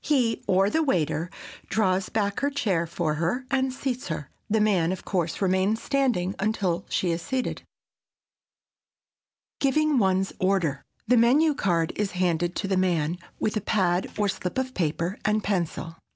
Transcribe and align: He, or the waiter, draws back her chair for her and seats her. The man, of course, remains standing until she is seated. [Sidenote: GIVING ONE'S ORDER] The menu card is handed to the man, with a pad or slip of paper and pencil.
He, 0.03 0.43
or 0.47 0.71
the 0.71 0.81
waiter, 0.81 1.29
draws 1.69 2.09
back 2.09 2.39
her 2.39 2.49
chair 2.49 2.87
for 2.87 3.13
her 3.21 3.45
and 3.51 3.71
seats 3.71 4.07
her. 4.07 4.31
The 4.49 4.59
man, 4.59 4.91
of 4.91 5.05
course, 5.05 5.43
remains 5.43 5.79
standing 5.79 6.33
until 6.39 6.87
she 6.89 7.11
is 7.11 7.21
seated. 7.21 7.61
[Sidenote: 9.59 9.59
GIVING 9.75 9.97
ONE'S 9.99 10.33
ORDER] 10.39 10.83
The 11.07 11.17
menu 11.17 11.53
card 11.53 11.93
is 11.95 12.13
handed 12.13 12.55
to 12.55 12.67
the 12.67 12.77
man, 12.77 13.19
with 13.39 13.55
a 13.55 13.61
pad 13.61 14.09
or 14.17 14.27
slip 14.27 14.57
of 14.57 14.73
paper 14.73 15.19
and 15.23 15.43
pencil. 15.43 15.97